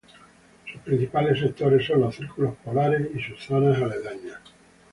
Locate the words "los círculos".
2.01-2.55